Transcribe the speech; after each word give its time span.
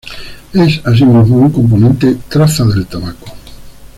Es 0.51 0.81
asimismo 0.83 1.37
un 1.37 1.51
componente 1.51 2.15
traza 2.27 2.63
del 2.65 2.87
tabaco. 2.87 3.33